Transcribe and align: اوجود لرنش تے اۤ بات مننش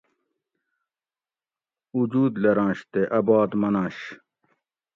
اوجود 1.95 2.33
لرنش 2.43 2.79
تے 2.91 3.01
اۤ 3.17 3.23
بات 3.27 3.51
مننش 3.61 3.97